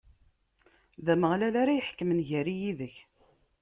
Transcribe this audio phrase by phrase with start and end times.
[1.05, 2.95] D Ameɣlal ara iḥekmen gar-i yid-k.